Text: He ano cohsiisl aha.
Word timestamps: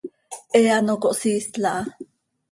He 0.53 0.61
ano 0.77 0.93
cohsiisl 1.03 1.63
aha. 1.71 1.83